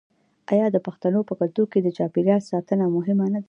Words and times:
آیا 0.51 0.65
د 0.71 0.77
پښتنو 0.87 1.19
په 1.29 1.33
کلتور 1.39 1.67
کې 1.71 1.79
د 1.81 1.87
چاپیریال 1.97 2.41
ساتنه 2.51 2.85
مهمه 2.97 3.25
نه 3.33 3.39
ده؟ 3.39 3.39